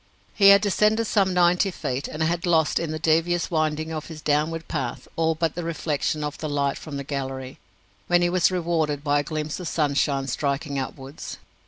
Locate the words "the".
2.89-2.97, 5.53-5.63, 6.39-6.49, 6.97-7.03